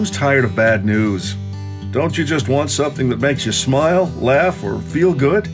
[0.00, 1.34] Who's tired of bad news?
[1.90, 5.46] Don't you just want something that makes you smile, laugh, or feel good?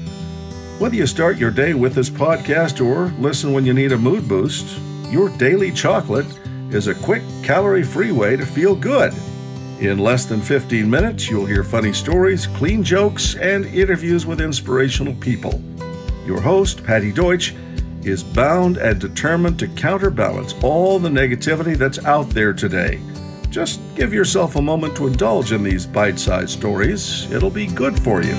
[0.79, 4.29] Whether you start your day with this podcast or listen when you need a mood
[4.29, 4.79] boost,
[5.11, 6.29] your daily chocolate
[6.71, 9.13] is a quick, calorie free way to feel good.
[9.81, 15.15] In less than 15 minutes, you'll hear funny stories, clean jokes, and interviews with inspirational
[15.15, 15.61] people.
[16.25, 17.53] Your host, Patty Deutsch,
[18.05, 23.01] is bound and determined to counterbalance all the negativity that's out there today.
[23.57, 27.27] Just give yourself a moment to indulge in these bite sized stories.
[27.33, 28.35] It'll be good for you.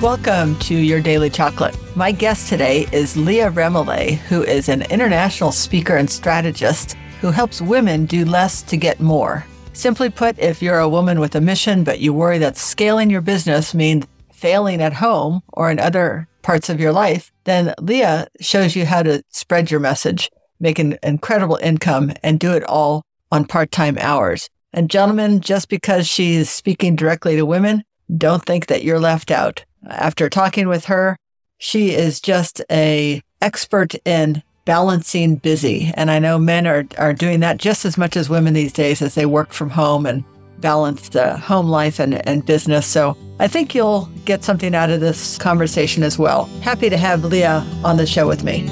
[0.00, 1.76] Welcome to Your Daily Chocolate.
[1.94, 7.60] My guest today is Leah Remillet, who is an international speaker and strategist who helps
[7.60, 9.44] women do less to get more.
[9.74, 13.20] Simply put, if you're a woman with a mission, but you worry that scaling your
[13.20, 18.74] business means failing at home or in other parts of your life, then Leah shows
[18.74, 23.46] you how to spread your message, make an incredible income, and do it all on
[23.46, 24.48] part time hours.
[24.72, 27.84] And gentlemen, just because she's speaking directly to women,
[28.16, 29.64] don't think that you're left out.
[29.88, 31.16] After talking with her,
[31.58, 35.92] she is just a expert in balancing busy.
[35.94, 39.02] And I know men are, are doing that just as much as women these days
[39.02, 40.24] as they work from home and
[40.60, 42.86] balance the home life and, and business.
[42.86, 46.46] So I think you'll get something out of this conversation as well.
[46.62, 48.66] Happy to have Leah on the show with me.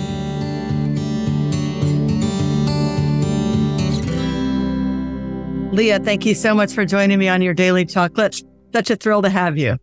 [5.73, 8.37] Leah, thank you so much for joining me on your daily chocolate.
[8.75, 9.79] Such a thrill to have you.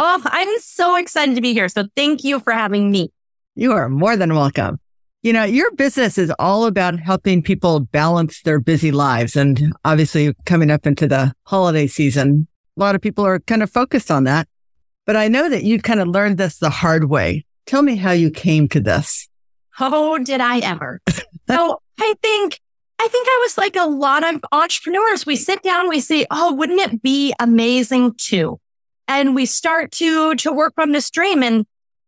[0.00, 1.68] Oh, I'm so excited to be here.
[1.68, 3.12] So thank you for having me.
[3.54, 4.80] You are more than welcome.
[5.22, 9.36] You know, your business is all about helping people balance their busy lives.
[9.36, 13.70] And obviously, coming up into the holiday season, a lot of people are kind of
[13.70, 14.48] focused on that.
[15.06, 17.44] But I know that you kind of learned this the hard way.
[17.66, 19.28] Tell me how you came to this.
[19.78, 21.00] Oh, did I ever?
[21.48, 22.58] so I think,
[23.02, 25.24] I think I was like a lot of entrepreneurs.
[25.24, 28.60] We sit down, we say, Oh, wouldn't it be amazing too?
[29.08, 31.42] And we start to, to work from this dream.
[31.42, 31.64] And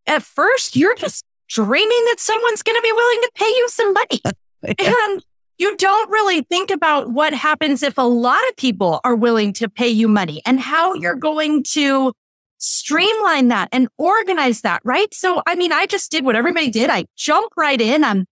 [0.07, 3.95] at first you're just dreaming that someone's going to be willing to pay you some
[3.95, 4.21] money.
[4.79, 4.95] yeah.
[5.07, 5.25] And
[5.57, 9.71] you don't really think about what happens if a lot of people are willing to
[9.71, 12.13] pay you money and how you're going to
[12.59, 15.15] streamline that and organize that, right?
[15.15, 16.91] So, I mean, I just did what everybody did.
[16.91, 18.05] I jumped right in.
[18.05, 18.27] I'm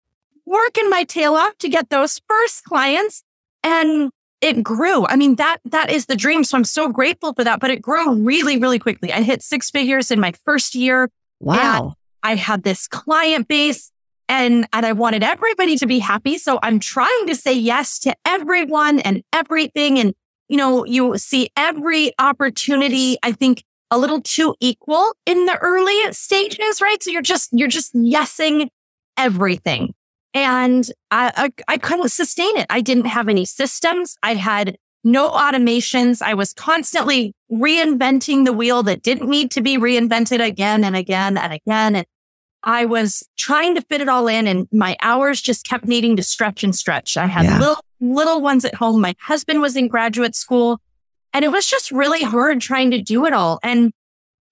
[0.47, 3.21] working my tail off to get those first clients
[3.63, 4.09] and
[4.39, 5.05] it grew.
[5.05, 6.43] I mean, that, that is the dream.
[6.43, 9.11] So I'm so grateful for that, but it grew really, really quickly.
[9.11, 11.09] I hit six figures in my first year.
[11.39, 11.95] Wow.
[12.23, 13.91] I had this client base
[14.29, 16.37] and, and I wanted everybody to be happy.
[16.37, 19.99] So I'm trying to say yes to everyone and everything.
[19.99, 20.13] And,
[20.47, 26.11] you know, you see every opportunity, I think a little too equal in the early
[26.13, 27.01] stages, right?
[27.01, 28.67] So you're just, you're just yesing
[29.17, 29.93] everything.
[30.43, 32.67] And I, I, I couldn't sustain it.
[32.69, 34.17] I didn't have any systems.
[34.21, 36.21] I had no automations.
[36.21, 41.37] I was constantly reinventing the wheel that didn't need to be reinvented again and again
[41.37, 41.95] and again.
[41.95, 42.05] And
[42.63, 46.23] I was trying to fit it all in and my hours just kept needing to
[46.23, 47.17] stretch and stretch.
[47.17, 47.59] I had yeah.
[47.59, 49.01] little, little ones at home.
[49.01, 50.79] My husband was in graduate school
[51.33, 53.59] and it was just really hard trying to do it all.
[53.63, 53.91] And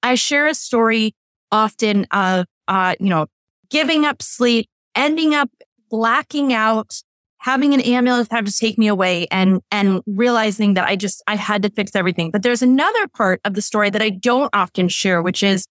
[0.01, 1.13] I share a story
[1.51, 3.27] often of, uh, you know,
[3.69, 5.49] giving up sleep, ending up
[5.89, 7.01] blacking out,
[7.39, 11.35] having an ambulance have to take me away and, and realizing that I just, I
[11.35, 12.31] had to fix everything.
[12.31, 15.65] But there's another part of the story that I don't often share, which is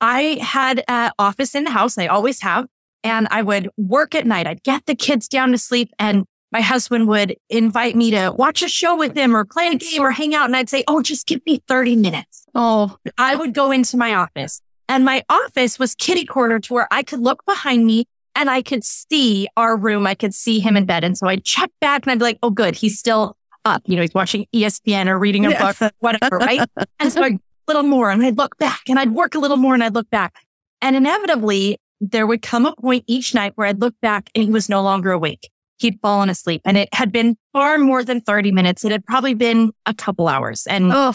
[0.00, 1.96] I had an office in the house.
[1.98, 2.66] I always have.
[3.04, 4.48] And I would work at night.
[4.48, 8.62] I'd get the kids down to sleep and my husband would invite me to watch
[8.62, 10.46] a show with him or play a game or hang out.
[10.46, 12.46] And I'd say, Oh, just give me 30 minutes.
[12.54, 16.88] Oh, I would go into my office and my office was kitty corner to where
[16.90, 20.06] I could look behind me and I could see our room.
[20.06, 21.02] I could see him in bed.
[21.02, 22.76] And so I'd check back and I'd be like, oh, good.
[22.76, 23.82] He's still up.
[23.86, 26.60] You know, he's watching ESPN or reading a book, whatever, right?
[27.00, 29.56] and so I'd a little more and I'd look back and I'd work a little
[29.56, 30.34] more and I'd look back.
[30.80, 34.50] And inevitably, there would come a point each night where I'd look back and he
[34.50, 35.50] was no longer awake.
[35.78, 38.84] He'd fallen asleep and it had been far more than 30 minutes.
[38.84, 40.66] It had probably been a couple hours.
[40.68, 41.14] And oh.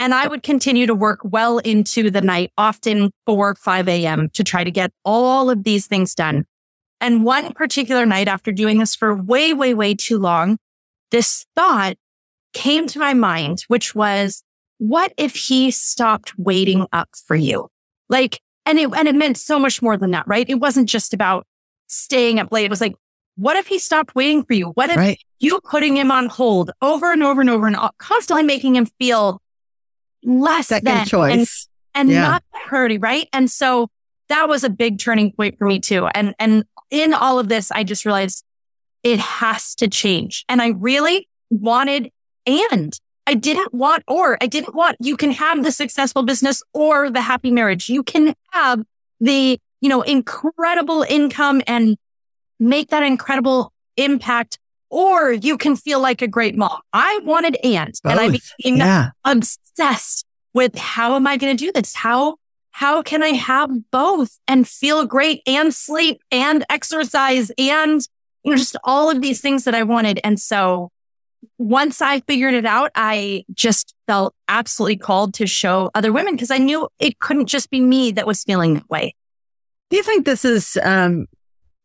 [0.00, 4.28] And I would continue to work well into the night, often 4, 5 a.m.
[4.30, 6.46] to try to get all of these things done.
[7.04, 10.56] And one particular night after doing this for way, way, way too long,
[11.10, 11.96] this thought
[12.54, 14.42] came to my mind, which was,
[14.78, 17.68] what if he stopped waiting up for you?
[18.08, 20.48] Like, and it, and it meant so much more than that, right?
[20.48, 21.46] It wasn't just about
[21.88, 22.64] staying up late.
[22.64, 22.94] It was like,
[23.36, 24.68] what if he stopped waiting for you?
[24.68, 25.18] What if right.
[25.40, 29.42] you putting him on hold over and over and over and constantly making him feel
[30.24, 31.68] less Second than choice.
[31.94, 32.22] and, and yeah.
[32.22, 33.28] not hurting, right?
[33.34, 33.90] And so
[34.30, 36.06] that was a big turning point for me too.
[36.06, 36.64] And, and
[36.94, 38.44] in all of this, I just realized
[39.02, 40.44] it has to change.
[40.48, 42.12] And I really wanted
[42.46, 47.10] and I didn't want or I didn't want you can have the successful business or
[47.10, 47.88] the happy marriage.
[47.88, 48.84] You can have
[49.20, 51.96] the, you know, incredible income and
[52.60, 54.58] make that incredible impact
[54.88, 56.80] or you can feel like a great mom.
[56.92, 58.12] I wanted and, Both.
[58.12, 59.10] and I became yeah.
[59.24, 61.96] obsessed with how am I going to do this?
[61.96, 62.36] How,
[62.74, 68.00] how can I have both and feel great and sleep and exercise and
[68.42, 70.18] you know, just all of these things that I wanted.
[70.24, 70.90] And so
[71.56, 76.50] once I figured it out, I just felt absolutely called to show other women because
[76.50, 79.14] I knew it couldn't just be me that was feeling that way.
[79.90, 81.26] Do you think this is um,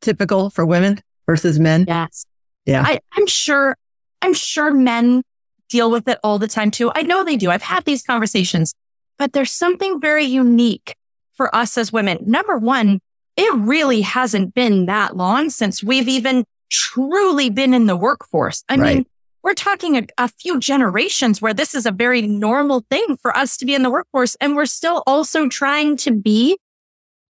[0.02, 1.86] typical for women versus men?
[1.88, 2.26] Yes.
[2.66, 2.82] Yeah.
[2.84, 3.78] I, I'm sure,
[4.24, 5.22] I'm sure men
[5.70, 6.92] deal with it all the time too.
[6.96, 7.52] I know they do.
[7.52, 8.74] I've had these conversations,
[9.19, 10.95] but there's something very unique
[11.33, 12.18] for us as women.
[12.25, 13.00] Number one,
[13.38, 18.63] it really hasn't been that long since we've even truly been in the workforce.
[18.69, 18.95] I Right.
[18.95, 19.06] mean,
[19.44, 23.56] we're talking a, a few generations where this is a very normal thing for us
[23.57, 24.36] to be in the workforce.
[24.42, 26.57] And we're still also trying to be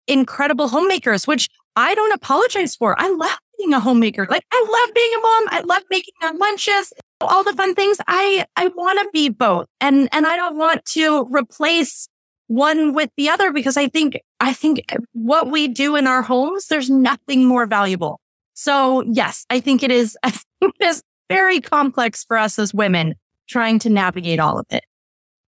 [0.06, 2.94] incredible homemakers, which I don't apologize for.
[3.00, 4.26] I love being a homemaker.
[4.28, 5.44] Like I love being a mom.
[5.48, 7.99] I love making our lunches, all the fun things.
[8.06, 9.66] I, I want to be both.
[9.81, 12.08] And, and I don't want to replace
[12.46, 16.66] one with the other because I think, I think what we do in our homes,
[16.66, 18.20] there's nothing more valuable.
[18.55, 22.75] So yes, I think it is, I think it is very complex for us as
[22.75, 23.14] women
[23.49, 24.84] trying to navigate all of it.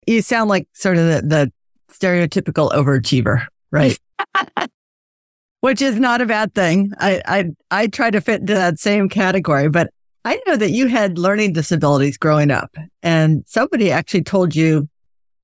[0.07, 1.51] You sound like sort of the, the
[1.91, 3.97] stereotypical overachiever, right?
[5.61, 6.93] Which is not a bad thing.
[6.99, 9.89] I, I, I try to fit into that same category, but
[10.25, 14.89] I know that you had learning disabilities growing up and somebody actually told you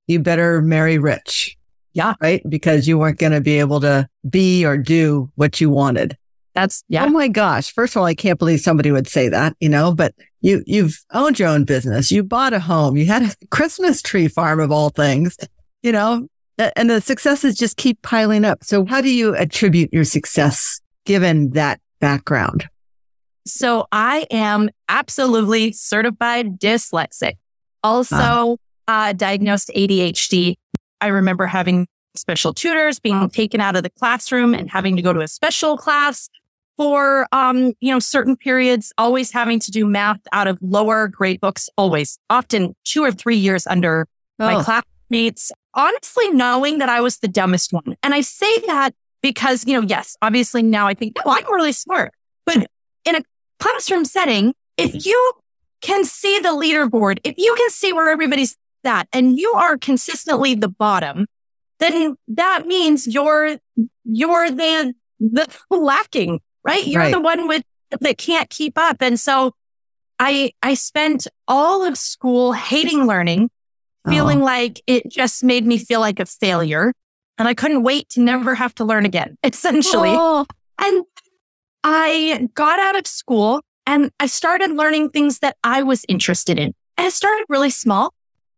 [0.07, 1.55] you better marry rich.
[1.93, 2.15] Yeah.
[2.19, 2.41] Right.
[2.49, 6.17] Because you weren't going to be able to be or do what you wanted.
[6.55, 7.05] That's yeah.
[7.05, 7.71] Oh my gosh.
[7.71, 10.99] First of all, I can't believe somebody would say that, you know, but you, you've
[11.13, 12.11] owned your own business.
[12.11, 12.97] You bought a home.
[12.97, 15.37] You had a Christmas tree farm of all things,
[15.83, 18.63] you know, and the successes just keep piling up.
[18.63, 22.67] So how do you attribute your success given that background?
[23.45, 27.33] So I am absolutely certified dyslexic.
[27.83, 28.57] Also,
[28.88, 30.55] uh, diagnosed ADHD.
[30.99, 35.13] I remember having special tutors being taken out of the classroom and having to go
[35.13, 36.29] to a special class
[36.77, 41.39] for, um, you know, certain periods, always having to do math out of lower grade
[41.39, 44.07] books, always, often two or three years under
[44.38, 47.95] my Oh, classmates, honestly knowing that I was the dumbest one.
[48.03, 48.91] And I say that
[49.21, 52.11] because, you know, yes, obviously now I think, no, I'm really smart.
[52.45, 52.67] But
[53.05, 53.21] in a
[53.61, 54.99] classroom setting, if mm-hmm.
[55.03, 55.33] you
[55.81, 60.55] can see the leaderboard, if you can see where everybody's at and you are consistently
[60.55, 61.27] the bottom,
[61.79, 63.57] then that means you're,
[64.03, 66.85] you're the, the lacking, right?
[66.85, 67.13] You're Right.
[67.13, 67.63] the one with,
[67.99, 68.97] that can't keep up.
[69.01, 69.51] And so
[70.19, 73.49] I, I spent all of school hating learning,
[74.07, 74.45] feeling Oh.
[74.45, 76.93] like it just made me feel like a failure.
[77.37, 80.09] And I couldn't wait to never have to learn again, essentially.
[80.11, 80.45] Oh,
[80.79, 81.03] And
[81.83, 86.73] I got out of school and I started learning things that I was interested in.
[86.97, 88.13] And it started really small.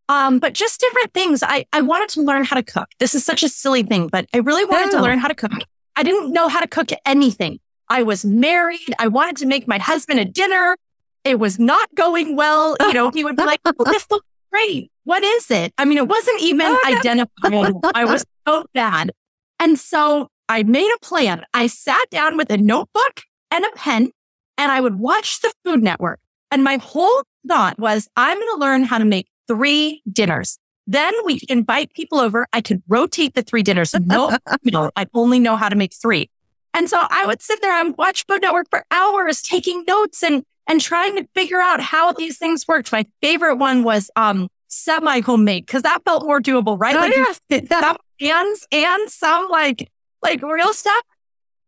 [0.10, 1.42] Um, but just different things.
[1.44, 2.90] I, I wanted to learn how to cook.
[3.00, 4.98] This is such a silly thing, but I really wanted Yeah.
[5.00, 5.52] to learn how to cook.
[5.96, 7.60] I didn't know how to cook anything.
[7.88, 8.94] I was married.
[9.00, 10.76] I wanted to make my husband a dinner.
[11.24, 12.76] It was not going well.
[12.82, 14.92] You know, he would be like, oh, this looks great.
[15.06, 15.74] What is it?
[15.78, 17.80] I mean, it wasn't even Oh, identifiable.
[17.96, 19.12] I was so bad.
[19.60, 21.44] And so I made a plan.
[21.54, 23.22] I sat down with a notebook
[23.52, 24.12] and a pen
[24.58, 26.20] and I would watch the Food Network.
[26.52, 30.58] And my whole thought was, I'm going to learn how to make three dinners.
[30.86, 32.46] Then we invite people over.
[32.54, 33.96] I could rotate the three dinners.
[34.06, 36.30] No, no, I only know how to make three.
[36.74, 40.44] And so I would sit there and watch Food Network for hours, taking notes and
[40.68, 42.92] and trying to figure out how these things worked.
[42.92, 46.96] My favorite one was um semi homemade because that felt more doable, right?
[46.96, 47.14] Oh, Like
[47.50, 47.80] yeah.
[47.80, 49.90] some cans and some like
[50.24, 51.04] like real stuff.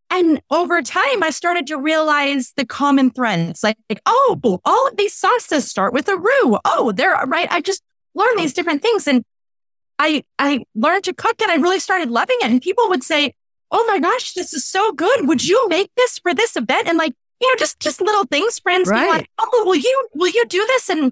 [0.10, 3.64] And over time, I started to realize the common threads.
[3.64, 6.58] Like, like, oh, all of these sauces start with a roux.
[6.64, 7.48] Oh, they're right.
[7.52, 7.82] I just
[8.14, 9.24] learned these different things, and
[10.00, 12.52] I I learned to cook, and I really started loving it.
[12.52, 13.34] And people would say,
[13.72, 15.28] "Oh my gosh, this is so good!
[15.28, 18.60] Would you make this for this event?" And like, you know, just just little things.
[18.60, 19.10] Friends Right.
[19.10, 21.12] like, "Oh, will you will you do this?" And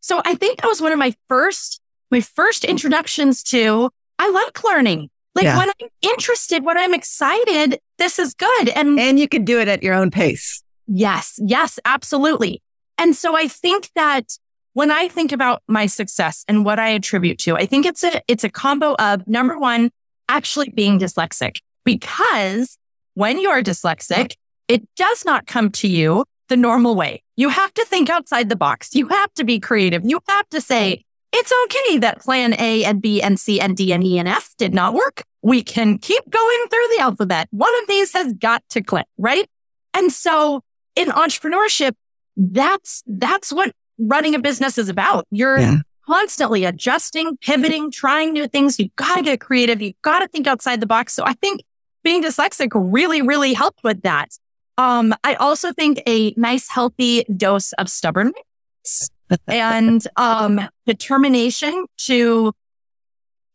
[0.00, 1.80] so I think that was one of my first
[2.10, 5.10] my first introductions to I like learning.
[5.34, 5.58] Like Yeah.
[5.58, 8.68] when I'm interested, when I'm excited, this is good.
[8.70, 10.62] And and you can do it at your own pace.
[10.86, 12.62] yes, yes, absolutely.
[12.98, 14.36] And so I think that
[14.74, 18.20] when I think about my success and what I attribute to, I think it's a
[18.28, 19.90] it's a combo of number one,
[20.28, 21.58] actually being dyslexic.
[21.84, 22.78] Because
[23.14, 24.34] when you're dyslexic,
[24.68, 27.22] it does not come to you the normal way.
[27.36, 28.94] You have to think outside the box.
[28.94, 30.02] You have to be creative.
[30.04, 33.92] You have to say, it's okay that plan A and B and C and D
[33.92, 35.24] and E and F did not work.
[35.42, 37.48] We can keep going through the alphabet.
[37.50, 39.48] One of these has got to click, right?
[39.92, 40.62] And so
[40.94, 41.94] in entrepreneurship,
[42.36, 45.26] that's, that's what running a business is about.
[45.30, 45.78] You're yeah.
[46.06, 48.78] constantly adjusting, pivoting, trying new things.
[48.78, 49.82] You've got to get creative.
[49.82, 51.14] You've got to think outside the box.
[51.14, 51.62] So I think
[52.04, 54.30] being dyslexic really, really helped with that.
[54.78, 59.10] Um, I also think a nice, healthy dose of stubbornness
[59.46, 62.52] and um, determination to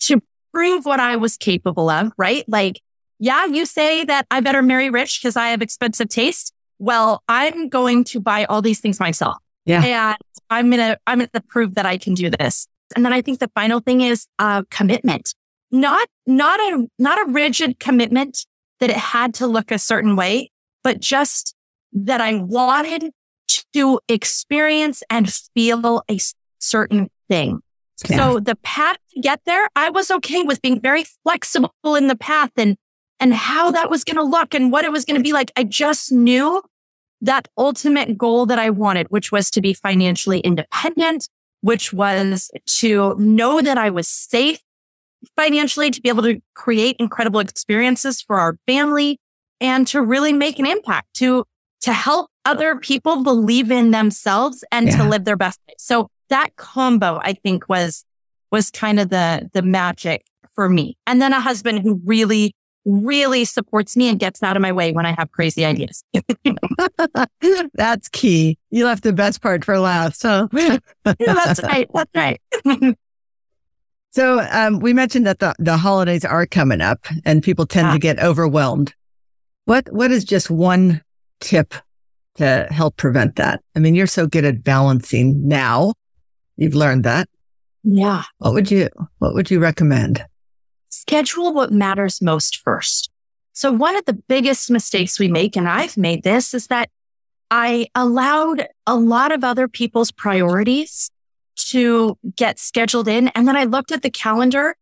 [0.01, 0.21] to
[0.53, 2.11] prove what I was capable of.
[2.17, 2.43] Right?
[2.47, 2.81] Like,
[3.19, 6.53] yeah, you say that I better marry rich because I have expensive taste.
[6.79, 9.37] Well, I'm going to buy all these things myself.
[9.65, 10.17] Yeah, and
[10.49, 12.67] I'm gonna I'm gonna prove that I can do this.
[12.95, 15.33] And then I think the final thing is uh, commitment.
[15.71, 18.45] Not not a not a rigid commitment
[18.79, 20.51] that it had to look a certain way,
[20.83, 21.53] but just
[21.93, 23.11] that I wanted
[23.73, 26.19] to experience and feel a
[26.59, 27.61] certain thing.
[28.07, 28.17] Yeah.
[28.17, 32.15] So the path to get there, I was okay with being very flexible in the
[32.15, 32.77] path and,
[33.19, 35.51] and how that was going to look and what it was going to be like.
[35.55, 36.61] I just knew
[37.21, 41.27] that ultimate goal that I wanted, which was to be financially independent,
[41.61, 42.49] which was
[42.79, 44.61] to know that I was safe
[45.35, 49.19] financially, to be able to create incredible experiences for our family
[49.59, 51.43] and to really make an impact, to,
[51.81, 54.97] to help other people believe in themselves and yeah.
[54.97, 55.75] to live their best life.
[55.77, 58.05] So that combo, I think was,
[58.51, 60.97] was kind of the, the magic for me.
[61.05, 62.53] And then a husband who really,
[62.85, 66.03] really supports me and gets out of my way when I have crazy ideas.
[67.73, 68.57] That's key.
[68.69, 70.19] You left the best part for last.
[70.19, 70.49] So
[71.03, 71.89] that's right.
[71.93, 72.41] That's right.
[74.11, 77.93] so um, we mentioned that the, the holidays are coming up and people tend yeah.
[77.93, 78.93] to get overwhelmed.
[79.65, 81.03] What what is just one
[81.39, 81.75] tip
[82.39, 83.61] to help prevent that?
[83.75, 85.93] I mean, you're so good at balancing now.
[86.57, 87.29] You've learned that.
[87.83, 88.23] Yeah.
[88.39, 90.25] What would you what would you recommend?
[90.89, 93.09] Schedule what matters most first.
[93.53, 96.89] So one of the biggest mistakes we make, and I've made this, is that
[97.51, 101.11] I allowed a lot of other people's priorities
[101.55, 103.29] to get scheduled in.
[103.29, 104.75] And then I looked at the calendar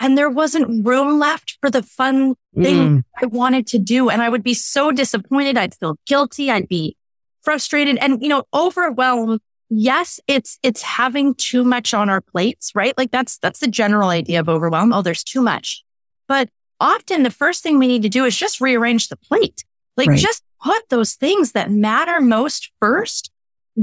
[0.00, 3.04] and there wasn't room left for the fun thing mm.
[3.22, 4.10] I wanted to do.
[4.10, 5.56] And I would be so disappointed.
[5.56, 6.50] I'd feel guilty.
[6.50, 6.96] I'd be
[7.44, 9.40] frustrated and, you know, overwhelmed.
[9.70, 12.96] Yes, it's, it's having too much on our plates, right?
[12.96, 14.92] Like that's, that's the general idea of overwhelm.
[14.92, 15.84] Oh, there's too much.
[16.28, 16.48] But
[16.80, 19.64] often the first thing we need to do is just rearrange the plate.
[19.96, 20.18] Like right.
[20.18, 23.30] just put those things that matter most first.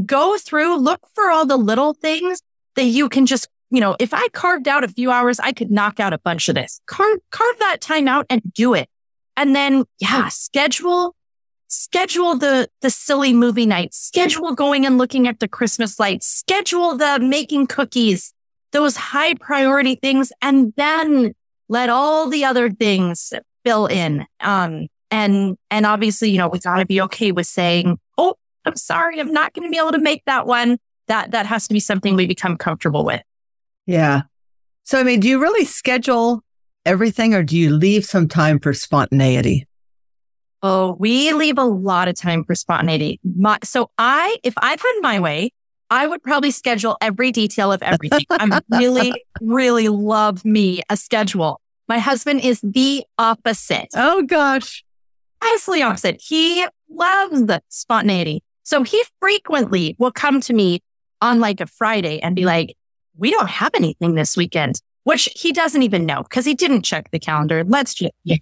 [0.06, 2.42] Go through, look for all the little things
[2.76, 5.72] that you can just you know, if I carved out a few hours, I could
[5.72, 6.82] knock out a bunch of this.
[6.88, 8.90] Carve, carve that time out and do it.
[9.38, 11.16] And then, yeah, schedule,
[11.72, 16.98] schedule the, the silly movie nights, schedule going and looking at the Christmas lights, schedule
[16.98, 18.34] the making cookies,
[18.72, 21.34] those high priority things, and then
[21.70, 24.26] let all the other things fill in.
[24.42, 28.36] Um, and, and obviously, you know, we gotta be okay with saying, Oh,
[28.66, 29.20] I'm sorry.
[29.20, 30.78] I'm not going to be able to make that one.
[31.08, 33.22] That, that has to be something we become comfortable with.
[33.88, 34.22] Yeah.
[34.84, 36.44] So, I mean, do you really schedule
[36.86, 39.68] everything or do you leave some time for spontaneity?
[40.64, 43.20] Oh, we leave a lot of time for spontaneity.
[43.24, 45.52] My, so I, if I had my way,
[45.90, 48.26] I would probably schedule every detail of everything.
[48.30, 51.60] I really, really love me a schedule.
[51.88, 53.90] My husband is the opposite.
[53.96, 54.86] Oh gosh.
[55.42, 56.22] Absolutely opposite.
[56.22, 58.44] He loves the spontaneity.
[58.64, 60.82] So he frequently will come to me
[61.22, 62.76] on like a Friday and be like,
[63.18, 67.12] we don't have anything this weekend, which he doesn't even know because he didn't check
[67.12, 67.64] the calendar.
[67.66, 68.38] Let's just, yeah,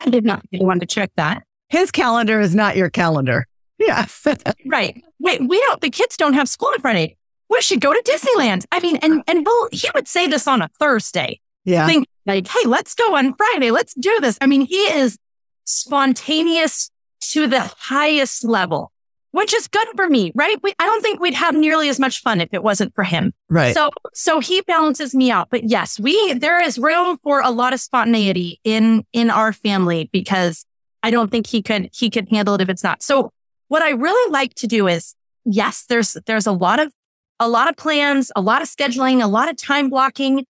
[0.00, 1.44] I did not want to check that.
[1.70, 3.46] His calendar is not your calendar.
[3.82, 4.26] Yes.
[4.66, 5.02] right.
[5.20, 7.16] Wait, we don't, the kids don't have school on Friday.
[7.48, 8.66] We should go to Disneyland.
[8.70, 11.40] I mean, and, and he would say this on a Thursday.
[11.64, 11.86] Yeah.
[11.86, 13.70] Think like, hey, let's go on Friday.
[13.70, 14.36] Let's do this.
[14.42, 15.16] I mean, he is
[15.64, 16.90] spontaneous
[17.30, 18.92] to the highest level
[19.32, 20.56] which is good for me, right?
[20.62, 23.32] We, I don't think we'd have nearly as much fun if it wasn't for him.
[23.48, 23.74] Right.
[23.74, 25.48] So, so he balances me out.
[25.50, 30.10] But yes, we, there is room for a lot of spontaneity in, in our family
[30.12, 30.64] because
[31.02, 33.02] I don't think he could, he could handle it if it's not.
[33.02, 33.32] So
[33.68, 35.14] what I really like to do is,
[35.44, 36.92] yes, there's, there's a lot of,
[37.38, 40.44] a lot of plans, a lot of scheduling, a lot of time blocking,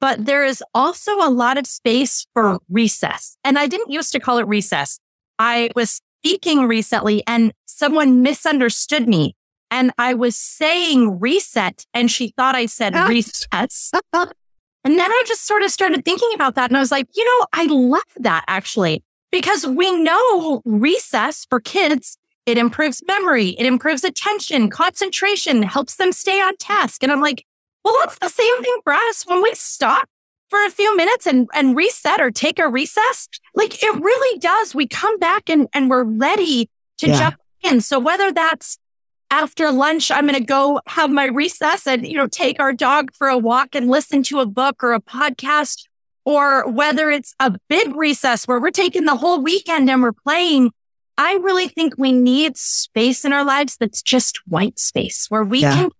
[0.00, 3.36] but there is also a lot of space for recess.
[3.44, 4.98] And I didn't used to call it recess.
[5.38, 9.34] I was speaking recently and someone misunderstood me.
[9.70, 13.90] And I was saying reset and she thought I said resets.
[14.84, 16.70] and then I just sort of started thinking about that.
[16.70, 19.02] And I was like, you know, I love that actually,
[19.34, 26.12] because we know recess for kids it improves memory, it improves attention, concentration, helps them
[26.12, 27.02] stay on task.
[27.02, 27.44] And I'm like,
[27.84, 30.08] well, it's the same thing for us when we stop
[30.50, 33.28] for a few minutes and, and reset or take a recess.
[33.56, 34.72] Like it really does.
[34.72, 37.18] We come back and, and we're ready to yeah.
[37.18, 37.80] jump in.
[37.80, 38.78] So whether that's
[39.32, 43.10] after lunch, I'm going to go have my recess and, you know, take our dog
[43.12, 45.88] for a walk and listen to a book or a podcast,
[46.24, 50.70] or whether it's a big recess where we're taking the whole weekend and we're playing.
[51.16, 55.60] I really think we need space in our lives that's just white space where we
[55.60, 55.74] yeah.
[55.74, 55.90] can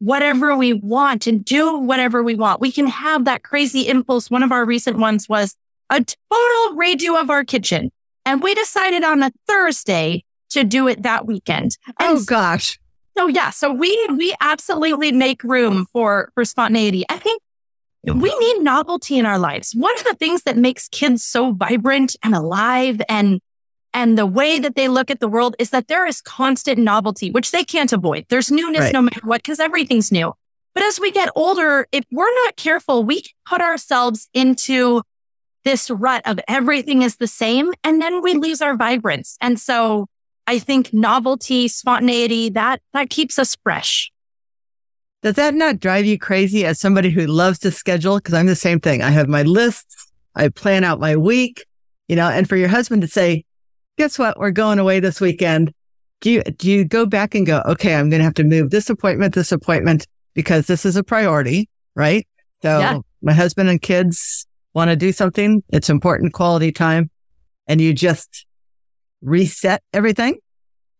[0.00, 2.60] whatever we want and do whatever we want.
[2.60, 4.30] We can have that crazy impulse.
[4.30, 5.56] One of our recent ones was
[5.90, 7.92] a total redo of our kitchen.
[8.24, 11.76] And we decided on a Thursday to do it that weekend.
[11.98, 12.78] And oh gosh.
[13.16, 17.04] So yeah, so we we absolutely make room for for spontaneity.
[17.08, 17.42] I think
[18.04, 19.72] we need novelty in our lives.
[19.74, 23.40] One of the things that makes kids so vibrant and alive and
[23.92, 27.30] and the way that they look at the world is that there is constant novelty,
[27.32, 28.24] which they can't avoid.
[28.28, 28.92] There's newness right.
[28.92, 30.32] no matter what, because everything's new.
[30.74, 35.02] But as we get older, if we're not careful, we can put ourselves into
[35.64, 39.36] this rut of everything is the same, and then we lose our vibrance.
[39.40, 40.06] And so
[40.46, 44.12] I think novelty, spontaneity, that, that keeps us fresh.
[45.22, 48.18] Does that not drive you crazy as somebody who loves to schedule?
[48.20, 49.02] Cause I'm the same thing.
[49.02, 50.10] I have my lists.
[50.34, 51.64] I plan out my week,
[52.08, 53.44] you know, and for your husband to say,
[53.98, 54.38] guess what?
[54.38, 55.74] We're going away this weekend.
[56.20, 58.70] Do you, do you go back and go, okay, I'm going to have to move
[58.70, 62.26] this appointment, this appointment because this is a priority, right?
[62.62, 62.98] So yeah.
[63.20, 65.62] my husband and kids want to do something.
[65.70, 67.10] It's important quality time
[67.66, 68.46] and you just
[69.22, 70.38] reset everything.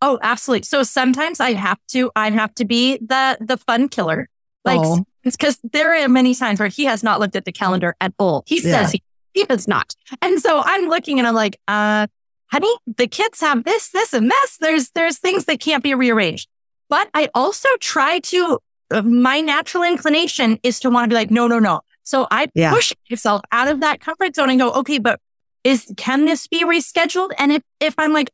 [0.02, 0.64] Oh, absolutely.
[0.64, 4.28] So sometimes I have to, I have to be the, the fun killer.
[4.64, 5.04] Like, oh.
[5.24, 8.12] it's because there are many times where he has not looked at the calendar at
[8.18, 8.44] all.
[8.46, 8.82] He yeah.
[8.82, 9.02] says he,
[9.34, 9.94] he does not.
[10.22, 12.06] And so I'm looking and I'm like, uh,
[12.50, 14.56] honey, the kids have this, this, and this.
[14.58, 16.48] There's, there's things that can't be rearranged.
[16.88, 18.58] But I also try to,
[18.90, 21.82] uh, my natural inclination is to want to be like, no, no, no.
[22.02, 22.72] So I yeah.
[22.72, 25.20] push myself out of that comfort zone and go, okay, but
[25.62, 27.30] is, can this be rescheduled?
[27.38, 28.30] And if, if I'm like,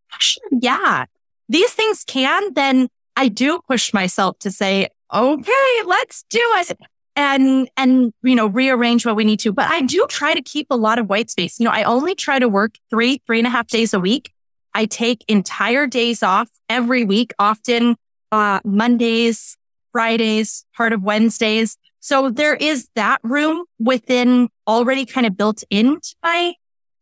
[0.50, 1.04] yeah,
[1.48, 6.78] these things can, then I do push myself to say, okay, let's do it
[7.16, 9.52] and and you know rearrange what we need to.
[9.52, 11.58] But i do try to keep a lot of white space.
[11.58, 14.32] You know i only try to work three three and a half days a week.
[14.74, 17.96] I take entire days off every week often
[18.30, 19.56] uh mondays
[19.92, 21.76] fridays part of wednesdays.
[22.00, 26.54] So there is that room within already kind of built into my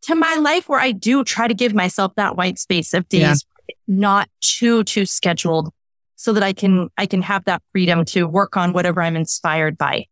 [0.02, 3.44] to my life where i do try to give myself that white space of days.
[3.86, 5.72] Not too too scheduled
[6.16, 9.76] so that I can I can have that freedom to work on whatever I'm inspired
[9.76, 10.06] by.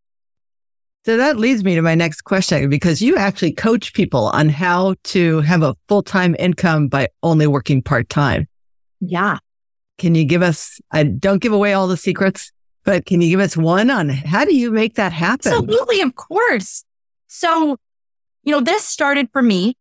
[1.05, 4.95] So that leads me to my next question because you actually coach people on how
[5.05, 8.47] to have a full-time income by only working part-time.
[9.01, 9.39] Yeah.
[9.99, 12.53] Can you give us I don't give away all the secrets,
[12.85, 15.53] but can you give us one on how do you make that happen?
[15.53, 16.85] Absolutely, of course.
[17.27, 17.79] So,
[18.45, 19.77] you know, this started for me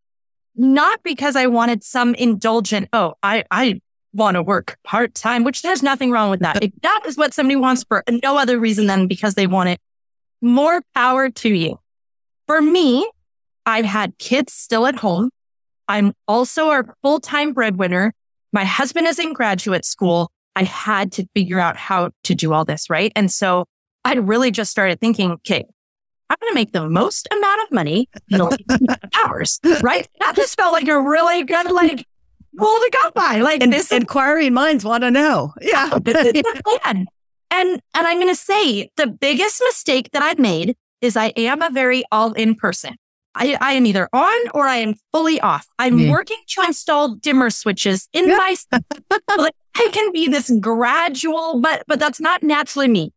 [0.56, 3.82] not because I wanted some indulgent, oh, I I
[4.14, 6.64] want to work part time, which there's nothing wrong with that.
[6.64, 9.80] If that is what somebody wants for no other reason than because they want it,
[10.42, 11.80] more power to you.
[12.48, 13.10] For me,
[13.66, 15.30] I've had kids still at home.
[15.88, 18.14] I'm also a full time breadwinner.
[18.52, 20.32] My husband is in graduate school.
[20.56, 23.12] I had to figure out how to do all this, right?
[23.16, 23.66] And so
[24.04, 25.66] I really just started thinking, okay,
[26.32, 28.42] I'm going to make the most amount of money in
[29.26, 30.08] hours, right?
[30.22, 32.08] That just felt like a really good, like,
[32.54, 33.40] rule to go by.
[33.40, 35.54] Like and, this inquiring minds want to know.
[35.62, 35.98] Yeah.
[36.86, 37.08] and
[37.52, 42.04] and I'm gonna say the biggest mistake that I've made is I am a very
[42.12, 42.96] all in person.
[43.34, 45.68] I, I am either on or I am fully off.
[45.80, 46.12] I'm yeah.
[46.12, 48.36] working to install dimmer switches in yeah.
[48.36, 48.56] my
[49.38, 53.14] like, I can be this gradual, but but that's not naturally me.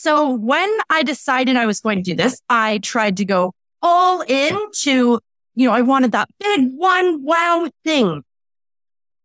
[0.00, 4.20] So when I decided I was going to do this, I tried to go all
[4.20, 5.18] in to,
[5.56, 8.22] you know, I wanted that big one wow thing.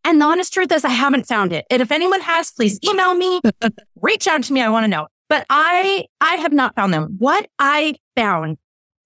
[0.04, 1.66] And the honest truth is I haven't found it.
[1.70, 3.40] And if anyone has, please email me,
[4.02, 4.62] reach out to me.
[4.64, 5.06] I want to know.
[5.30, 7.18] But I, I have not found them.
[7.20, 8.58] What I found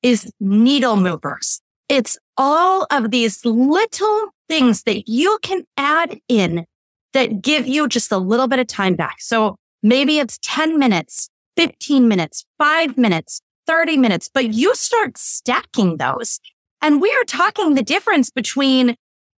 [0.02, 1.60] is needle movers.
[1.90, 6.66] It's all of these little things that you can add in
[7.12, 9.18] that give you just a little bit of time back.
[9.20, 11.28] So maybe it's 10 minutes,
[11.58, 16.40] 15 minutes, five minutes, 30 minutes, but you start stacking those.
[16.82, 18.96] And we are talking the difference between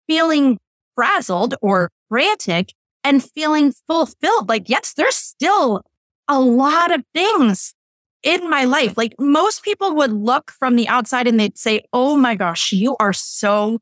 [0.07, 0.59] feeling
[0.95, 4.49] frazzled or frantic and feeling fulfilled.
[4.49, 5.81] Like, yes, there's still
[6.27, 7.73] a lot of things
[8.23, 8.97] in my life.
[8.97, 12.95] Like most people would look from the outside and they'd say, Oh my gosh, you
[12.99, 13.79] are so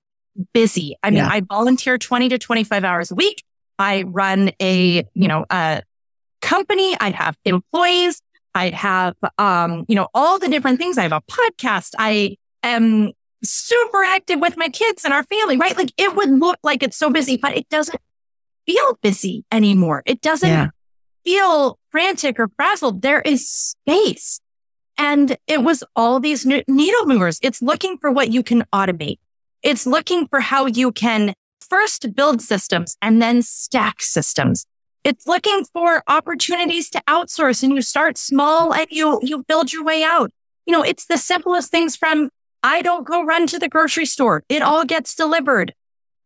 [0.54, 0.96] busy.
[1.02, 1.30] I mean, yeah.
[1.30, 3.44] I volunteer 20 to 25 hours a week.
[3.80, 5.82] I run a, you know, a
[6.42, 6.96] company.
[7.00, 8.22] I have employees.
[8.58, 10.98] I have, um, you know, all the different things.
[10.98, 11.94] I have a podcast.
[11.98, 13.12] I am
[13.44, 15.78] super active with my kids and our family, right?
[15.78, 18.00] Like it would look like it's so busy, but it doesn't
[18.66, 20.04] feel busy anymore.
[20.06, 20.68] It doesn't yeah.
[21.24, 23.02] feel frantic or frazzled.
[23.02, 24.40] There is space.
[24.98, 27.40] And it was all these needle movers.
[27.44, 29.20] It's looking for what you can automate.
[29.62, 34.66] It's looking for how you can first build systems and then stack systems.
[35.08, 39.86] It's looking for opportunities to outsource and you start small and you, you build your
[39.86, 40.32] way out.
[40.66, 42.30] You know, it's the simplest things from
[42.62, 44.44] I don't go run to the grocery store.
[44.50, 45.74] It all gets delivered.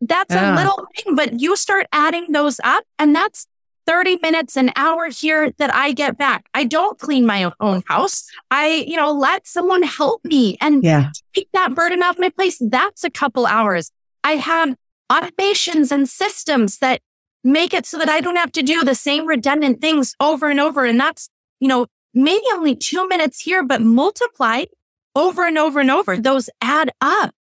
[0.01, 0.55] That's yeah.
[0.55, 3.45] a little thing, but you start adding those up and that's
[3.85, 6.47] 30 minutes, an hour here that I get back.
[6.55, 8.27] I don't clean my own house.
[8.49, 11.11] I, you know, let someone help me and yeah.
[11.35, 12.57] take that burden off my place.
[12.59, 13.91] That's a couple hours.
[14.23, 14.75] I have
[15.11, 17.01] automations and systems that
[17.43, 20.59] make it so that I don't have to do the same redundant things over and
[20.59, 20.85] over.
[20.85, 24.67] And that's, you know, maybe only two minutes here, but multiplied
[25.15, 26.17] over and over and over.
[26.17, 27.33] Those add up.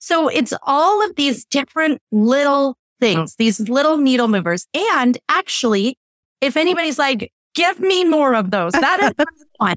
[0.00, 3.34] So it's all of these different little things, oh.
[3.38, 4.66] these little needle movers.
[4.96, 5.98] And actually,
[6.40, 9.76] if anybody's like, give me more of those, that is one.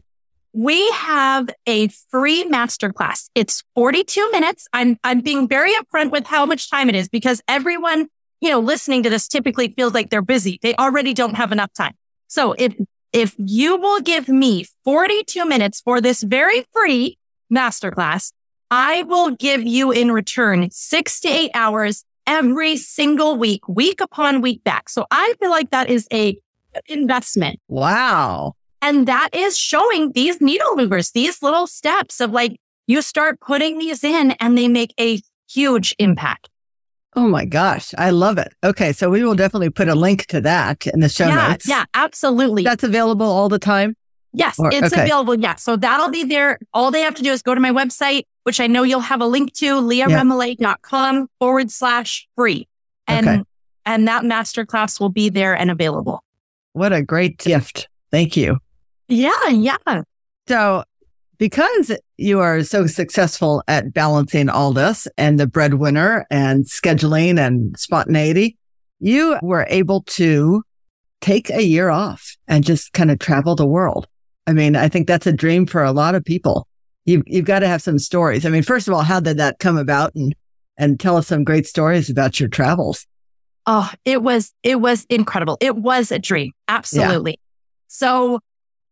[0.53, 3.29] We have a free masterclass.
[3.35, 4.67] It's 42 minutes.
[4.73, 8.07] I'm, I'm being very upfront with how much time it is because everyone,
[8.41, 10.59] you know, listening to this typically feels like they're busy.
[10.61, 11.93] They already don't have enough time.
[12.27, 12.75] So if,
[13.13, 17.17] if you will give me 42 minutes for this very free
[17.53, 18.31] masterclass,
[18.71, 24.41] I will give you in return six to eight hours every single week, week upon
[24.41, 24.89] week back.
[24.89, 26.37] So I feel like that is a
[26.87, 27.59] investment.
[27.67, 28.53] Wow.
[28.81, 33.77] And that is showing these needle movers, these little steps of like, you start putting
[33.77, 36.49] these in and they make a huge impact.
[37.15, 37.93] Oh my gosh.
[37.97, 38.53] I love it.
[38.63, 38.93] Okay.
[38.93, 41.67] So we will definitely put a link to that in the show yeah, notes.
[41.67, 42.63] Yeah, absolutely.
[42.63, 43.95] That's available all the time.
[44.33, 45.03] Yes, or, it's okay.
[45.03, 45.35] available.
[45.35, 45.55] Yeah.
[45.55, 46.57] So that'll be there.
[46.73, 49.19] All they have to do is go to my website, which I know you'll have
[49.19, 51.25] a link to, leahremillet.com yeah.
[51.37, 52.67] forward slash free.
[53.07, 53.43] And, okay.
[53.85, 56.23] and that masterclass will be there and available.
[56.71, 57.89] What a great gift.
[58.09, 58.59] Thank you.
[59.09, 59.49] Yeah.
[59.49, 59.75] Yeah.
[60.47, 60.85] So
[61.41, 67.75] because you are so successful at balancing all this and the breadwinner and scheduling and
[67.79, 68.59] spontaneity,
[68.99, 70.61] you were able to
[71.19, 74.07] take a year off and just kind of travel the world.
[74.45, 76.67] I mean, I think that's a dream for a lot of people.
[77.05, 78.45] You've, you've got to have some stories.
[78.45, 80.13] I mean, first of all, how did that come about?
[80.13, 80.35] And,
[80.77, 83.07] and tell us some great stories about your travels.
[83.65, 85.57] Oh, it was, it was incredible.
[85.59, 86.51] It was a dream.
[86.67, 87.31] Absolutely.
[87.31, 87.37] Yeah.
[87.87, 88.39] So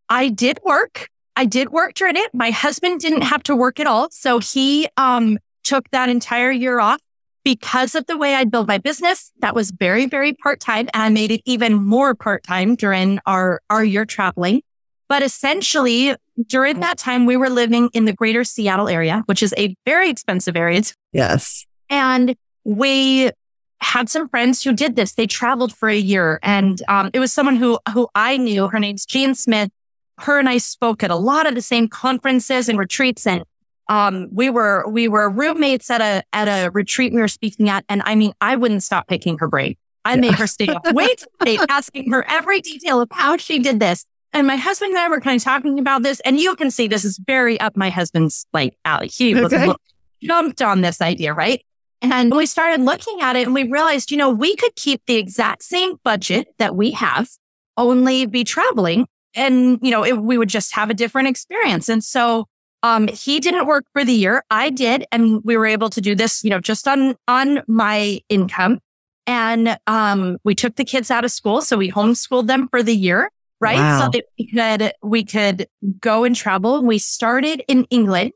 [0.09, 1.09] I did work.
[1.39, 2.33] I did work during it.
[2.33, 4.09] My husband didn't have to work at all.
[4.11, 6.99] So he, um, took that entire year off
[7.45, 9.31] because of the way I build my business.
[9.39, 10.89] That was very, very part time.
[10.93, 14.63] And I made it even more part time during our, our year traveling.
[15.07, 16.13] But essentially,
[16.47, 20.09] during that time, we were living in the greater Seattle area, which is a very
[20.09, 20.81] expensive area.
[21.13, 21.65] Yes.
[21.89, 23.31] And we
[23.81, 25.13] had some friends who did this.
[25.13, 28.67] They traveled for a year and um, it was someone who, who I knew.
[28.67, 29.69] Her name's Jean Smith.
[30.21, 33.25] Her and I spoke at a lot of the same conferences and retreats.
[33.25, 33.43] And
[33.87, 37.85] um, we were, we were roommates at a, at a retreat we were speaking at.
[37.89, 39.75] And I mean, I wouldn't stop picking her brain.
[40.05, 40.21] I yeah.
[40.21, 43.79] made her stay up way too late, asking her every detail of how she did
[43.79, 44.05] this.
[44.31, 46.87] And my husband and I were kind of talking about this, and you can see
[46.87, 49.07] this is very up my husband's like alley.
[49.07, 49.67] He okay.
[49.67, 49.75] was
[50.21, 51.63] jumped on this idea, right?
[52.01, 55.15] And we started looking at it and we realized, you know, we could keep the
[55.15, 57.29] exact same budget that we have,
[57.75, 59.07] only be traveling.
[59.35, 61.89] And, you know, it, we would just have a different experience.
[61.89, 62.47] And so,
[62.81, 64.43] um, he didn't work for the year.
[64.49, 65.05] I did.
[65.11, 68.79] And we were able to do this, you know, just on, on my income.
[69.27, 71.61] And, um, we took the kids out of school.
[71.61, 73.77] So we homeschooled them for the year right?
[73.77, 73.99] Wow.
[73.99, 75.67] So that we could, we could
[75.99, 76.83] go and travel.
[76.83, 78.33] We started in England.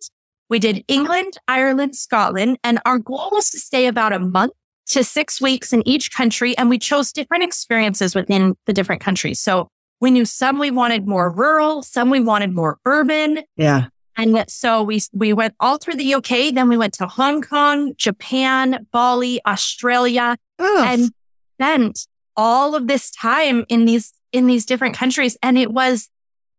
[0.49, 4.53] We did England, Ireland, Scotland, and our goal was to stay about a month
[4.87, 6.57] to six weeks in each country.
[6.57, 9.39] And we chose different experiences within the different countries.
[9.39, 9.69] So
[10.03, 13.39] we knew some we wanted more rural, some we wanted more urban.
[13.55, 13.85] Yeah.
[14.17, 16.53] And so we, we went all through the UK.
[16.53, 20.85] Then we went to Hong Kong, Japan, Bali, Australia, Oof.
[20.85, 21.09] and
[21.55, 25.37] spent all of this time in these in these different countries.
[25.41, 26.09] And it was,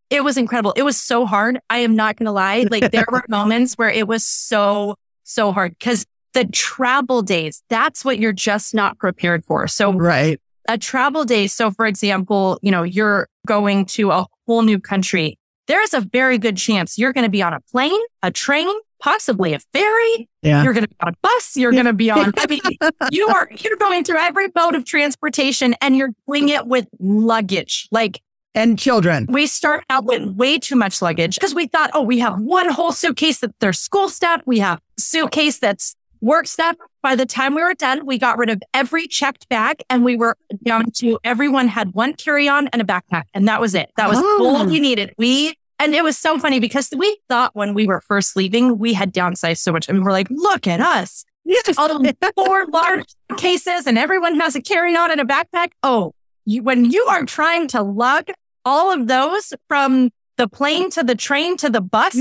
[0.08, 0.72] it was incredible.
[0.74, 1.58] It was so hard.
[1.68, 2.66] I am not going to lie.
[2.70, 8.06] Like there were moments where it was so, so hard because the travel days, that's
[8.06, 9.68] what you're just not prepared for.
[9.68, 10.40] So, right.
[10.68, 11.46] A travel day.
[11.46, 15.38] So, for example, you know, you're going to a whole new country.
[15.66, 18.74] There is a very good chance you're going to be on a plane, a train,
[19.00, 20.28] possibly a ferry.
[20.42, 20.62] Yeah.
[20.62, 21.56] You're going to be on a bus.
[21.56, 22.60] You're going to be on, I mean,
[23.10, 27.88] you are, you're going through every mode of transportation and you're doing it with luggage.
[27.90, 28.20] Like
[28.54, 29.26] and children.
[29.28, 32.70] we start out with way too much luggage because we thought, oh, we have one
[32.70, 34.42] whole suitcase that there's school stuff.
[34.46, 36.76] We have suitcase that's work stuff.
[37.02, 40.16] By the time we were done, we got rid of every checked bag and we
[40.16, 43.24] were down to everyone had one carry on and a backpack.
[43.34, 43.90] And that was it.
[43.96, 44.46] That was Oh.
[44.46, 45.12] all we needed.
[45.18, 48.94] We, and it was so funny because we thought when we were first leaving, we
[48.94, 49.88] had downsized so much.
[49.88, 51.24] And we're like, look at us.
[51.44, 51.76] Yes.
[51.76, 52.02] All
[52.34, 53.04] four large
[53.36, 55.72] cases and everyone has a carry on and a backpack.
[55.82, 56.14] Oh,
[56.46, 58.30] you, when you are trying to lug
[58.64, 62.14] all of those from the plane to the train to the bus,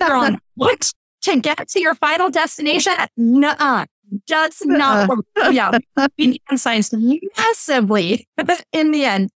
[0.00, 3.86] you're on foot to get to your final destination, nuh
[4.26, 5.24] does not work.
[5.52, 5.78] Yeah,
[6.18, 6.94] we downsized
[7.36, 8.28] massively
[8.72, 9.30] in the end.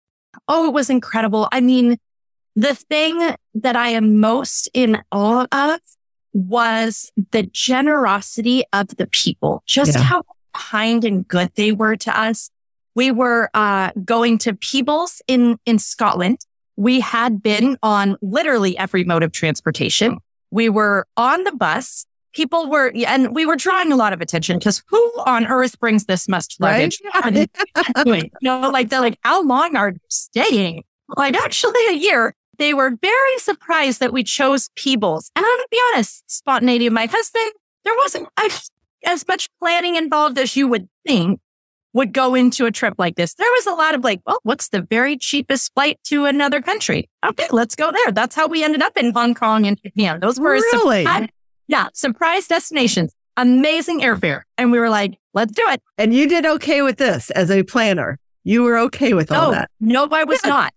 [0.48, 1.48] Oh, it was incredible.
[1.52, 1.96] I mean,
[2.56, 5.80] the thing that I am most in awe of
[6.32, 10.02] was the generosity of the people, just Yeah.
[10.02, 12.50] how kind and good they were to us.
[12.94, 16.38] We were uh, going to Peebles in, in Scotland.
[16.76, 20.18] We had been on literally every mode of transportation.
[20.56, 22.06] We were on the bus.
[22.32, 26.06] People were, and we were drawing a lot of attention because who on earth brings
[26.06, 26.98] this much luggage?
[28.04, 28.30] doing?
[28.40, 30.84] You know, like they're like, how long are you staying?
[31.14, 32.34] Like actually a year.
[32.56, 35.30] They were very surprised that we chose Peebles.
[35.36, 37.52] And I'm gonna be honest, spontaneity of my husband,
[37.84, 38.70] there wasn't as,
[39.04, 41.38] as much planning involved as you would think
[41.96, 43.34] would go into a trip like this.
[43.34, 47.08] There was a lot of like, well, what's the very cheapest flight to another country?
[47.26, 48.12] Okay, let's go there.
[48.12, 50.20] That's how we ended up in Hong Kong and Japan.
[50.20, 51.04] Those were Really?
[51.04, 51.28] surprise-
[51.68, 54.42] yeah, surprise destinations, amazing airfare.
[54.58, 55.80] And we were like, let's do it.
[55.98, 58.18] And you did okay with this as a planner.
[58.44, 59.70] You were okay with all No, that.
[59.80, 60.72] no, I was not.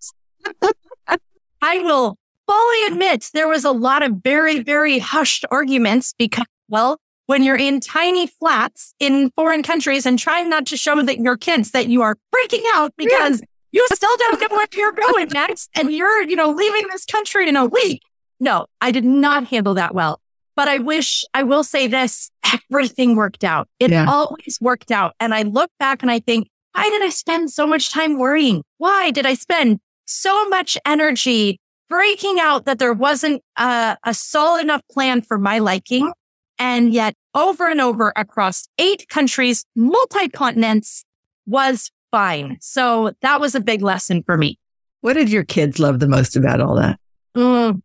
[1.61, 6.97] I will fully admit there was a lot of very, very hushed arguments because, well,
[7.29, 11.37] when you're in tiny flats in foreign countries and trying not to show that your
[11.37, 15.69] kids that you are freaking out because you still don't know where you're going next
[15.75, 18.01] and you're, you know, leaving this country in a week.
[18.39, 20.19] No, I did not handle that well.
[20.55, 22.31] But I wish I will say this,
[22.71, 23.67] everything worked out.
[23.79, 24.07] It Yeah.
[24.09, 25.13] always worked out.
[25.19, 28.63] And I look back and I think, why did I spend so much time worrying?
[28.79, 31.59] Why did I spend so much energy
[31.91, 36.11] freaking out that there wasn't a, a solid enough plan for my liking?
[36.59, 41.03] And yet over and over across eight countries, multi continents
[41.45, 42.57] was fine.
[42.61, 44.59] So that was a big lesson for me.
[45.01, 46.99] What did your kids love the most about all that?
[47.35, 47.81] Mm.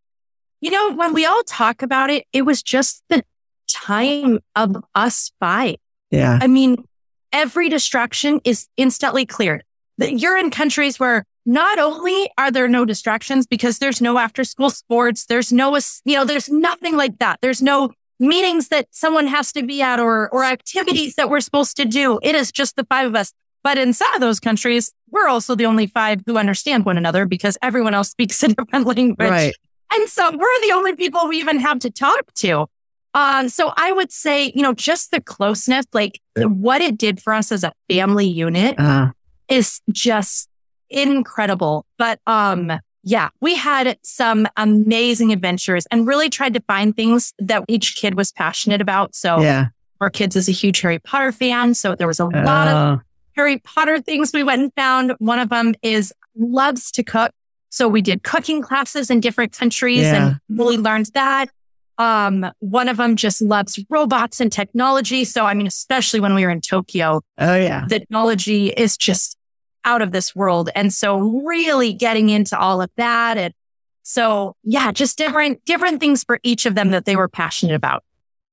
[0.61, 3.23] You know, when we all talk about it, it was just the
[3.69, 5.77] time of us five.
[6.11, 6.39] Yeah.
[6.41, 6.85] I mean,
[7.33, 9.63] every distraction is instantly cleared.
[9.99, 14.71] You're in countries where not only are there no distractions because there's no after school
[14.71, 17.39] sports, there's no, you know, there's nothing like that.
[17.43, 17.93] There's no
[18.27, 22.19] meetings that someone has to be at or, or activities that we're supposed to do.
[22.23, 23.33] It is just the five of us.
[23.63, 27.25] But in some of those countries, we're also the only five who understand one another
[27.25, 29.31] because everyone else speaks a different language.
[29.31, 29.55] Right.
[29.93, 32.67] And so we're the only people we even have to talk to.
[33.15, 37.33] Um, so I would say, you know, just the closeness, like what it did for
[37.33, 39.13] us as a family unit Uh,
[39.49, 40.49] is just
[40.91, 41.87] incredible.
[41.97, 42.73] But um,
[43.05, 48.17] yeah, we had some amazing adventures and really tried to find things that each kid
[48.17, 49.15] was passionate about.
[49.15, 49.67] So yeah.
[50.01, 51.75] our kids is a huge Harry Potter fan.
[51.75, 52.97] So there was a lot of Uh,
[53.37, 55.13] Harry Potter things we went and found.
[55.19, 57.33] One of them is loves to cook.
[57.71, 60.27] So we did cooking classes in different countries Yeah.
[60.27, 61.51] and really learned that.
[61.99, 65.25] Um, one of them just loves robots and technology.
[65.25, 67.87] So, I mean, especially when we were in Tokyo, oh, yeah.
[67.89, 69.37] technology is just
[69.85, 70.71] out of this world.
[70.75, 73.37] And so really getting into all of that.
[73.37, 73.55] And
[74.03, 78.05] so, yeah, just different, different things for each of them that they were passionate about.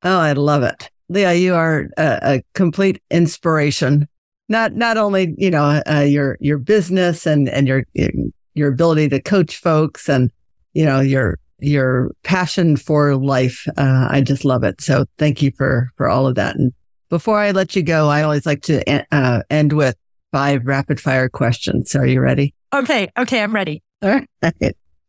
[0.04, 0.90] Oh, I love it.
[1.10, 4.08] Leah, you are a, a complete inspiration.
[4.48, 7.84] Not, not only, you know, uh, your, your business and, and your,
[8.54, 10.32] your ability to coach folks and,
[10.74, 13.68] you know, your, your passion for life.
[13.78, 14.82] Uh, I just love it.
[14.82, 16.56] So thank you for, for all of that.
[16.56, 16.74] And
[17.10, 19.96] before I let you go, I always like to uh, end with
[20.32, 21.96] five rapid fire questions.
[21.96, 22.54] Are you ready?
[22.74, 23.10] Okay.
[23.18, 23.42] Okay.
[23.42, 23.84] I'm ready.
[24.02, 24.28] All right.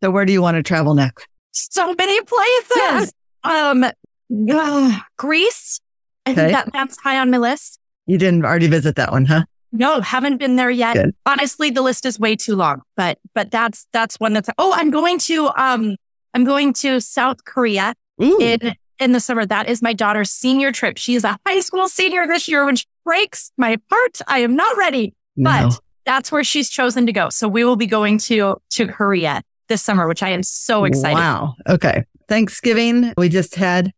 [0.03, 1.27] So where do you want to travel next?
[1.55, 3.13] so many places.
[3.45, 5.81] Um, uh, Greece.
[6.25, 6.41] I Okay.
[6.41, 7.79] think that that's high on my list.
[8.07, 9.45] You didn't already visit that one, huh?
[9.71, 10.95] No, haven't been there yet.
[10.95, 11.15] Good.
[11.27, 14.91] Honestly, the list is way too long, but, but that's, that's one that's, oh, I'm
[14.91, 15.97] going to, um,
[16.35, 18.39] I'm going to South Korea Ooh.
[18.41, 19.45] in, in the summer.
[19.45, 20.97] That is my daughter's senior trip.
[20.99, 24.19] She is a high school senior this year, which breaks my heart.
[24.27, 25.51] I am not ready, No.
[25.51, 27.29] but that's where she's chosen to go.
[27.29, 31.15] So we will be going to, to Korea this summer, which I am so excited.
[31.15, 31.55] Wow.
[31.69, 32.05] Okay.
[32.29, 33.93] Thanksgiving we just had.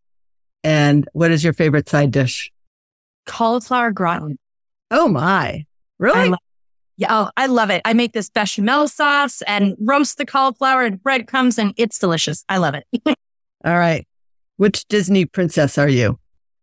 [0.62, 2.50] And what is your favorite side dish?
[3.26, 4.38] Cauliflower gratin.
[4.90, 5.64] Oh my.
[5.98, 6.32] Really?
[6.32, 6.36] I
[6.96, 7.82] yeah, oh, I love it.
[7.84, 12.44] I make this bechamel sauce and roast the cauliflower and breadcrumbs, and it's delicious.
[12.48, 12.86] I love it.
[13.06, 14.06] All right.
[14.58, 16.20] Which Disney princess are you?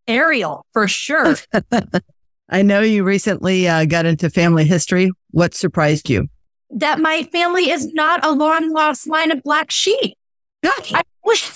[0.08, 1.36] Ariel, for sure.
[2.52, 5.12] I know you recently uh, got into family history.
[5.32, 6.28] What surprised you?
[6.70, 10.18] That my family is not a long lost line of black sheep.
[10.94, 11.52] I wish.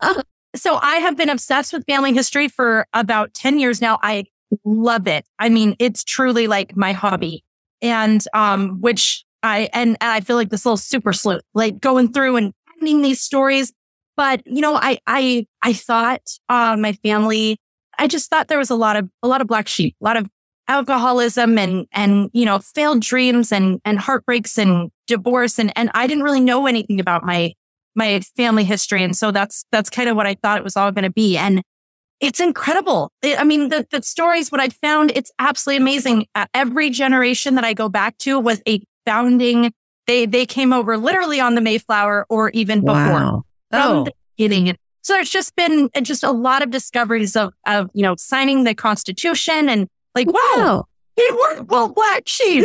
[0.54, 3.98] so I have been obsessed with family history for about 10 years now.
[4.02, 4.24] I
[4.64, 5.24] love it.
[5.38, 7.42] I mean, it's truly like my hobby.
[7.82, 12.12] And um, which I and, and I feel like this little super sleuth, like going
[12.12, 13.72] through and finding these stories.
[14.16, 17.58] But you know, I I I thought uh, my family.
[17.98, 20.16] I just thought there was a lot of a lot of black sheep, a lot
[20.16, 20.28] of
[20.68, 26.06] alcoholism and and you know failed dreams and and heartbreaks and divorce and and I
[26.06, 27.52] didn't really know anything about my
[27.94, 30.90] my family history and so that's that's kind of what I thought it was all
[30.90, 31.62] going to be and
[32.18, 33.12] it's incredible.
[33.22, 36.26] I mean, the, the stories, what I found, it's absolutely amazing.
[36.34, 39.70] Uh, every generation that I go back to was a founding,
[40.06, 42.94] they, they came over literally on the Mayflower or even before.
[42.94, 43.42] Wow.
[43.70, 44.76] From Oh, the beginning.
[45.06, 48.64] So there's just been uh, just a lot of discoveries of, of, you know, signing
[48.64, 50.84] the Constitution and like, wow, wow.
[51.16, 51.70] worked.
[51.70, 52.64] well black sheep.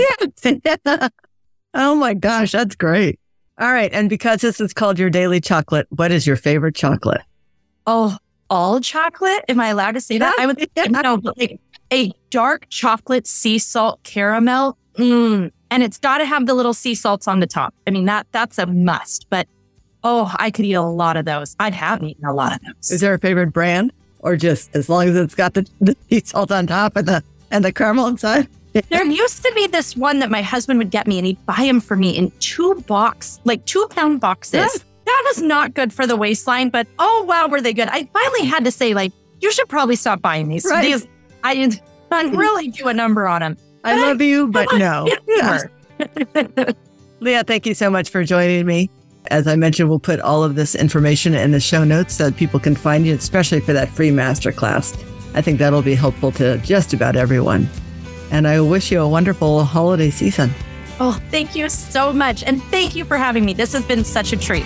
[1.76, 3.20] oh my gosh, that's great.
[3.60, 3.94] All right.
[3.94, 7.22] And because this is called your daily chocolate, what is your favorite chocolate?
[7.86, 8.18] Oh,
[8.50, 9.46] all chocolate?
[9.48, 10.36] Am I allowed to say that?
[10.40, 11.60] I would no, but like
[11.94, 14.80] a dark chocolate sea salt caramel.
[14.98, 15.52] Mm.
[15.70, 17.76] And it's got to have the little sea salts on the top.
[17.86, 19.28] I mean, that that's a must.
[19.30, 19.48] But
[20.04, 21.56] oh, I could eat a lot of those.
[21.60, 22.92] I'd have eaten a lot of those.
[22.92, 26.52] Is there a favorite brand or just as long as it's got the, the salt
[26.52, 28.48] on top and the, and the caramel inside?
[28.90, 31.58] there used to be this one that my husband would get me, and he'd buy
[31.58, 34.54] them for me in two box, like two pound boxes.
[34.74, 34.84] Yeah.
[35.06, 37.90] That was not good for the waistline, but oh wow, were they good?
[37.90, 39.12] I finally had to say, like,
[39.42, 40.64] you should probably stop buying these.
[40.66, 40.84] Right.
[40.84, 41.06] These
[41.44, 43.58] I didn't I really do a number on them.
[43.84, 45.08] I But I- love you, but no.
[47.20, 48.90] Leah, thank you so much for joining me.
[49.32, 52.36] As I mentioned, we'll put all of this information in the show notes so that
[52.36, 54.94] people can find you, especially for that free masterclass.
[55.34, 57.70] I think that'll be helpful to just about everyone.
[58.30, 60.52] And I wish you a wonderful holiday season.
[61.00, 62.44] Oh, thank you so much.
[62.44, 63.54] And thank you for having me.
[63.54, 64.66] This has been such a treat.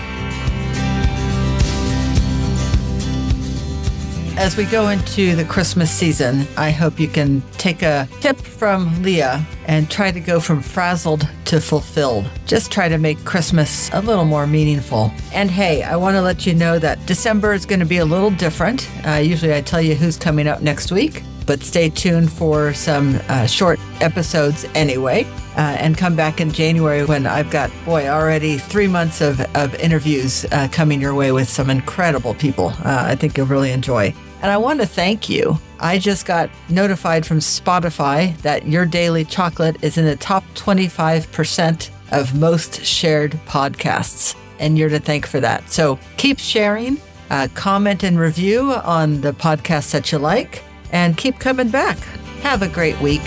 [4.37, 9.01] As we go into the Christmas season, I hope you can take a tip from
[9.01, 12.29] Leah and try to go from frazzled to fulfilled.
[12.45, 15.11] Just try to make Christmas a little more meaningful.
[15.33, 18.05] And hey, I want to let you know that December is going to be a
[18.05, 18.89] little different.
[19.07, 23.19] Uh, usually I tell you who's coming up next week, but stay tuned for some
[23.29, 25.25] uh, short episodes anyway.
[25.55, 29.73] Uh, and come back in January when I've got, boy, already three months of, of
[29.75, 32.73] interviews uh, coming your way with some incredible people.
[32.83, 34.13] Uh, I think you'll really enjoy.
[34.45, 35.58] And I want to thank you.
[35.79, 41.89] I just got notified from Spotify that Your Daily Chocolate is in the top 25%
[42.12, 44.36] of most shared podcasts.
[44.60, 45.71] And you're to thank for that.
[45.71, 51.39] So keep sharing, uh, comment and review on the podcasts that you like, and keep
[51.39, 51.97] coming back.
[52.43, 53.23] Have a great week.